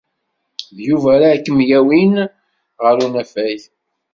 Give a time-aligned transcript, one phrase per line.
[0.75, 2.13] D Yuba ara kem-yawin
[2.83, 3.61] ɣer unafag.